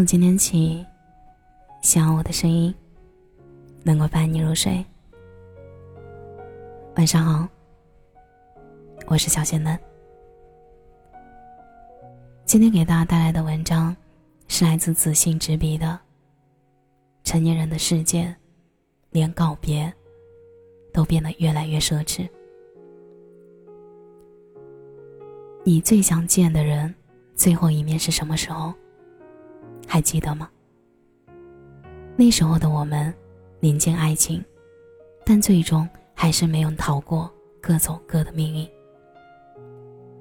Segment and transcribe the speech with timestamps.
[0.00, 0.82] 从今天起，
[1.82, 2.74] 希望我的声音
[3.82, 4.82] 能够伴你入睡。
[6.96, 7.46] 晚上好，
[9.08, 9.78] 我是小仙嫩。
[12.46, 13.94] 今天给大家带来的文章
[14.48, 15.86] 是来自子信执笔的
[17.30, 18.22] 《成年人的世界》，
[19.10, 19.92] 连告别
[20.94, 22.26] 都变得越来越奢侈。
[25.62, 26.94] 你最想见的人，
[27.34, 28.72] 最后一面是什么时候？
[29.92, 30.48] 还记得吗？
[32.16, 33.12] 那时候的我们，
[33.58, 34.40] 临近爱情，
[35.26, 37.28] 但最终还是没有逃过
[37.60, 38.68] 各走各的命运。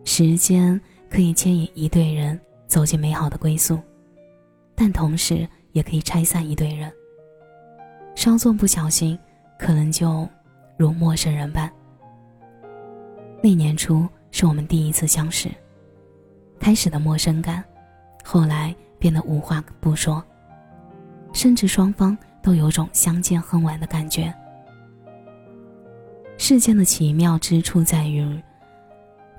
[0.06, 3.80] 时间可以牵引一对人走进美好的归宿，
[4.74, 6.92] 但同时也可以拆散一对人。
[8.16, 9.16] 稍作不小心，
[9.60, 10.28] 可能就
[10.78, 11.72] 如陌生人般。
[13.44, 15.48] 那年初是我们第一次相识，
[16.60, 17.64] 开始的陌生感，
[18.24, 18.76] 后来。
[19.00, 20.24] 变得无话不说，
[21.34, 24.34] 甚至双方都有种相见恨晚的感觉。
[26.38, 28.42] 世间的奇妙之处在于，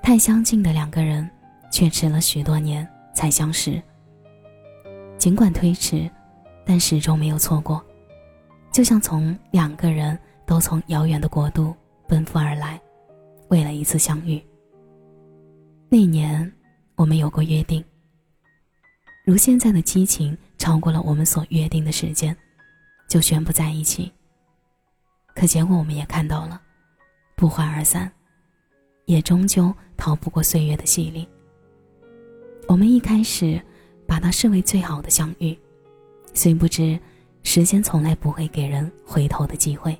[0.03, 1.28] 太相近的两个人，
[1.70, 3.81] 却迟了许多年才相识。
[5.16, 6.11] 尽管推迟，
[6.64, 7.84] 但始终没有错过，
[8.72, 11.75] 就像从两个人都从遥远的国度
[12.06, 12.81] 奔赴而来，
[13.48, 14.42] 为了一次相遇。
[15.88, 16.50] 那年，
[16.97, 17.84] 我们有过约定。
[19.31, 22.36] 如现在的激情超过了我们所约定的时间，
[23.09, 24.11] 就宣布在一起。
[25.37, 26.61] 可结果我们也看到了，
[27.37, 28.11] 不欢而散，
[29.05, 31.28] 也终究逃不过岁月的洗礼。
[32.67, 33.62] 我们一开始
[34.05, 35.56] 把它视为最好的相遇，
[36.34, 36.98] 虽不知
[37.44, 39.97] 时间从来不会给人回头的机会，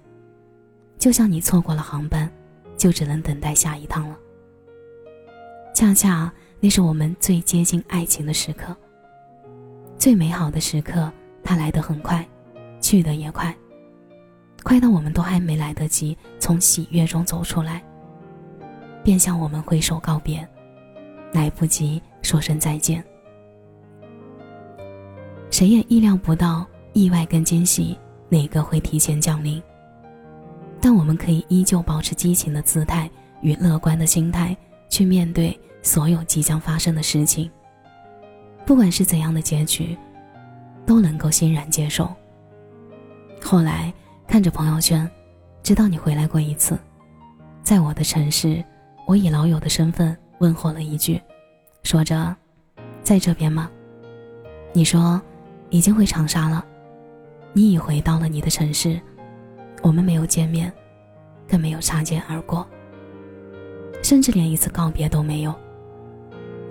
[0.99, 2.29] 就像你错过了航班，
[2.77, 4.19] 就只能等待下一趟了。
[5.73, 8.77] 恰恰那是我们最接近爱情的时刻。
[10.01, 11.13] 最美好的时刻，
[11.45, 12.27] 它来得很快，
[12.81, 13.55] 去得也快，
[14.63, 17.85] 快到我们都还没来得及从喜悦中走出来，
[19.05, 20.49] 便向我们挥手告别，
[21.35, 23.05] 来不及说声再见。
[25.51, 27.95] 谁也意料不到意外跟惊喜
[28.31, 29.63] 哪个会提前降临，
[30.81, 33.11] 但我们可以依旧保持激情的姿态
[33.43, 34.57] 与乐观的心态
[34.89, 37.51] 去面对所有即将发生的事情。
[38.71, 39.99] 不管是怎样的结局，
[40.87, 42.09] 都能够欣然接受。
[43.43, 43.93] 后来
[44.29, 45.11] 看着朋友圈，
[45.61, 46.79] 知道你回来过一次，
[47.65, 48.65] 在我的城市，
[49.09, 51.21] 我以老友的身份问候了一句，
[51.83, 52.33] 说着
[53.03, 53.69] ：“在这边吗？”
[54.73, 55.21] 你说
[55.71, 56.65] ：“已经回长沙了。”
[57.53, 59.01] 你已回到了你的城市，
[59.83, 60.73] 我们没有见面，
[61.49, 62.65] 更没有擦肩而过，
[64.01, 65.53] 甚至连一次告别都没有。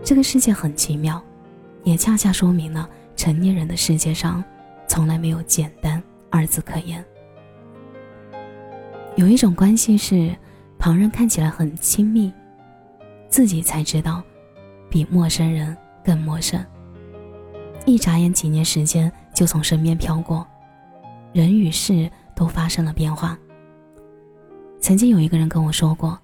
[0.02, 1.22] 这个世界很奇妙。
[1.84, 4.44] 也恰恰说明了成年人的世界上，
[4.88, 7.04] 从来没有简单二字可言。
[9.16, 10.36] 有一种关系是，
[10.78, 12.32] 旁人看起来很亲密，
[13.28, 14.24] 自己才知道，
[14.90, 16.64] 比陌生人更陌生。
[17.86, 20.46] 一眨眼，几年时间就从身边飘过，
[21.34, 23.38] 人与事都发生了变化。
[24.80, 26.18] 曾经有一个人跟我说过，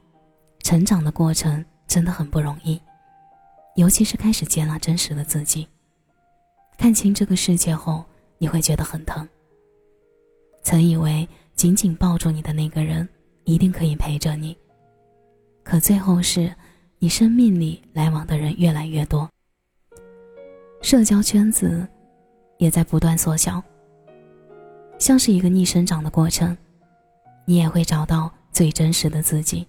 [0.64, 2.80] 成长的过程真的很不容易。
[3.75, 5.68] 尤其是开始接纳真实的自己，
[6.78, 8.03] 看清这个世界后，
[8.38, 9.28] 你会觉得很疼。
[10.63, 13.08] 曾以为紧紧抱住你的那个人
[13.44, 14.58] 一定可以陪着你，
[15.62, 16.53] 可最后是，
[17.00, 19.30] 你生命里来往的人越来越多，
[20.81, 21.85] 社交圈子
[22.58, 23.62] 也在不断缩小，
[24.97, 26.58] 像是一个逆生长的过程，
[27.44, 29.68] 你也会找到最真实的自己。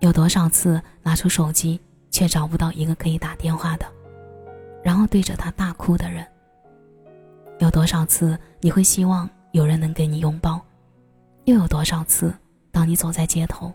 [0.00, 1.80] 有多少次拿出手机？
[2.14, 3.84] 却找不到一个可以打电话的，
[4.84, 6.24] 然后对着他大哭的人。
[7.58, 10.64] 有多少次你会希望有人能给你拥抱？
[11.46, 12.32] 又有多少次，
[12.70, 13.72] 当你走在街头，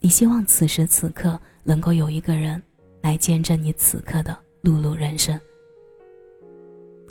[0.00, 2.62] 你希望此时此刻能够有一个人
[3.00, 5.40] 来见证你此刻的碌碌人生？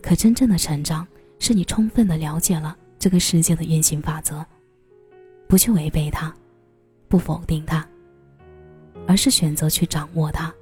[0.03, 1.07] 可真正的成长，
[1.39, 4.45] 是你充分的了解了这个世界的运行法则，
[5.47, 6.31] 不去违背它，
[7.09, 7.83] 不否定它。
[9.07, 10.53] 而是选择去掌握它，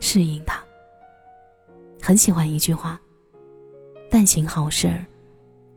[0.00, 0.62] 适应它。
[2.02, 3.00] 很喜欢一句话
[4.10, 5.04] ：“但行好事，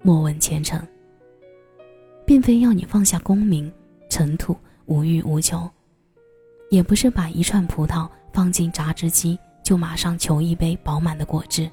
[0.02, 0.80] 莫问前程。”
[2.26, 3.72] 并非要你放下功名
[4.08, 4.56] 尘土，
[4.86, 5.68] 无欲无求；
[6.70, 11.68] 也不是把一串葡萄放进榨汁机就马上求一杯饱满的果汁。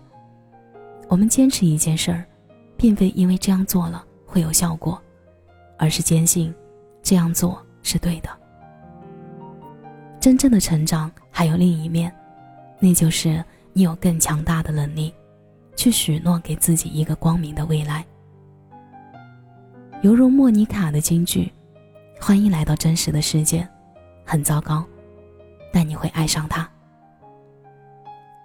[1.09, 2.25] 我们坚持一件事儿，
[2.75, 4.99] 并非因为这样做了会有效果，
[5.77, 6.55] 而是坚信
[7.03, 8.31] 这样做是对的。
[10.19, 12.11] 真正的成长还有另一面，
[12.79, 13.43] 那就是
[13.73, 15.13] 你有更强大的能力，
[15.77, 18.05] 去许诺给自己一个光明的未来。
[20.03, 21.51] 犹如莫妮卡的金句
[22.21, 23.67] ：“欢迎来到真实的世界，
[24.25, 24.85] 很糟糕，
[25.73, 26.69] 但你会爱上它。”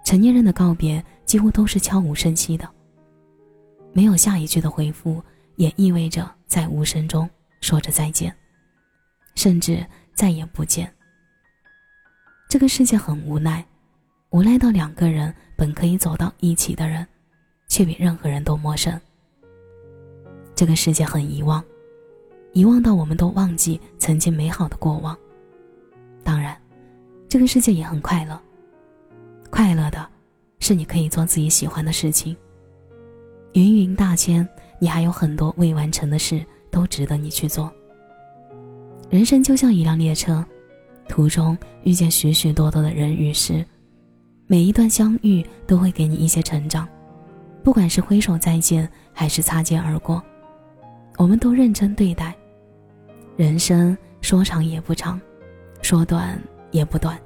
[0.04, 2.68] 成年人的告别几乎都是悄无声息的，
[3.92, 5.22] 没有下一句的回复，
[5.56, 7.28] 也意味着在无声中
[7.60, 8.34] 说着再见，
[9.34, 10.92] 甚至再也不见。
[12.48, 13.64] 这个世界很无奈，
[14.32, 17.06] 无奈到两个人本可以走到一起的人，
[17.68, 18.98] 却比任何人都陌生。
[20.54, 21.62] 这个世界很遗忘，
[22.54, 25.14] 遗忘到我们都忘记曾经美好的过往。
[26.24, 26.56] 当然，
[27.28, 28.40] 这个世界也很快乐。
[29.50, 30.08] 快乐的，
[30.60, 32.34] 是你可以做自己喜欢的事情。
[33.52, 37.70] 芸芸大千，你还有很多未完成的事，都值得你去做。
[39.10, 40.42] 人生就像一辆列车，
[41.06, 43.62] 途中遇见许许多多的人与事，
[44.52, 46.86] 每一段相遇都会给你一些成长。
[47.64, 50.22] 不管是挥手再见，还是擦肩而过，
[51.16, 52.34] 我们都认真对待。
[53.34, 55.18] 人生说长也不长，
[55.80, 56.38] 说短
[56.70, 57.18] 也不短。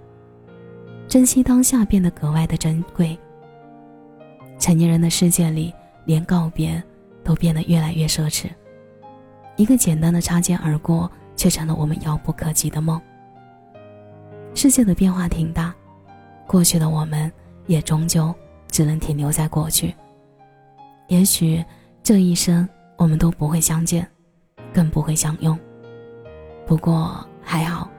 [1.09, 3.19] 珍惜当下变得格外的珍贵。
[4.57, 5.75] 成年人的世界里，
[6.05, 6.81] 连告别
[7.25, 8.47] 都变得越来越奢侈。
[9.57, 13.03] 一个简单的擦肩而过，却成了我们遥不可及的梦。
[14.55, 15.75] 世界的变化挺大，
[16.47, 17.31] 过去的我们
[17.67, 18.35] 也终究
[18.69, 19.95] 只能停留在过去。
[21.09, 21.65] 也许
[22.03, 24.07] 这一生我们都不会相见，
[24.73, 25.59] 更不会相拥。
[26.67, 27.91] 不过还好，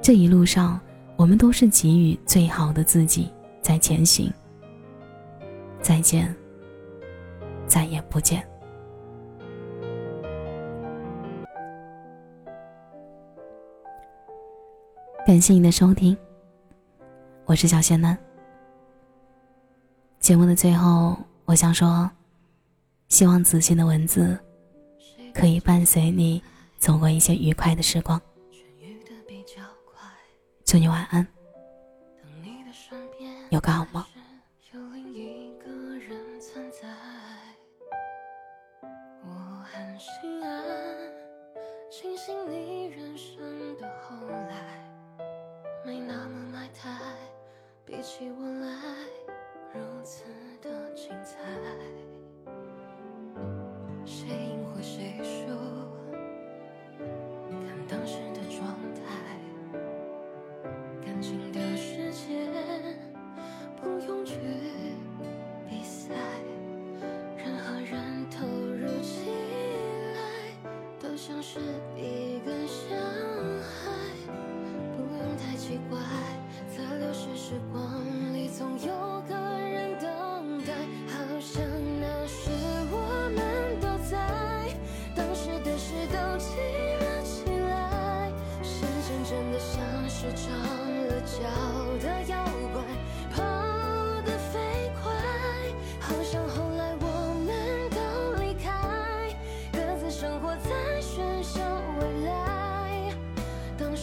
[0.00, 0.80] 这一路上。
[1.16, 3.30] 我们都是给予最好的自己
[3.62, 4.28] 在前行。
[5.80, 6.34] 再见，
[7.68, 8.44] 再也不见。
[15.24, 16.16] 感谢你的收听，
[17.46, 18.16] 我是小仙男。
[20.18, 21.14] 节目的最后，
[21.44, 22.10] 我想说，
[23.08, 24.38] 希望子欣的文字
[25.34, 26.42] 可以伴随你
[26.78, 28.18] 走过一些愉快的时光。
[30.64, 31.26] 祝你晚安。
[33.50, 34.02] 有个好梦。
[71.26, 71.58] 像是
[71.96, 72.53] 一个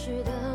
[0.04, 0.51] 许的